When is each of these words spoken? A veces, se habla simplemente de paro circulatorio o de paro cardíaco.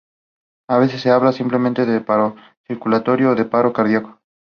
A 0.67 0.79
veces, 0.79 0.99
se 1.01 1.11
habla 1.11 1.31
simplemente 1.31 1.85
de 1.85 2.01
paro 2.01 2.35
circulatorio 2.65 3.29
o 3.29 3.35
de 3.35 3.45
paro 3.45 3.71
cardíaco. 3.71 4.19